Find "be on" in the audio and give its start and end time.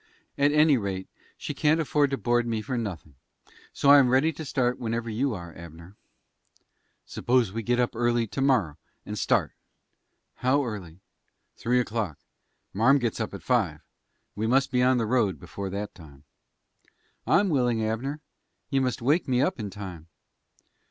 14.71-14.97